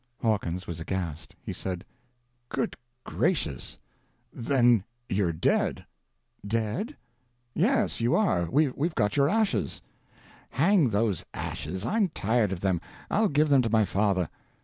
Hawkins 0.23 0.65
was 0.65 0.79
aghast. 0.79 1.35
He 1.43 1.53
said: 1.53 1.85
"Good 2.49 2.75
gracious, 3.03 3.77
then 4.33 4.83
you're 5.09 5.31
dead!" 5.31 5.85
"Dead?" 6.43 6.97
"Yes 7.53 8.01
you 8.01 8.15
are—we've 8.15 8.95
got 8.95 9.15
your 9.15 9.29
ashes." 9.29 9.79
"Hang 10.49 10.89
those 10.89 11.23
ashes, 11.35 11.85
I'm 11.85 12.07
tired 12.07 12.51
of 12.51 12.61
them; 12.61 12.81
I'll 13.11 13.29
give 13.29 13.49
them 13.49 13.61
to 13.61 13.69
my 13.69 13.85
father." 13.85 14.27